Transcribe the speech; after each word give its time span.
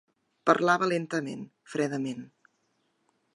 Parlava 0.49 0.87
lentament, 0.93 1.43
fredament. 1.75 2.27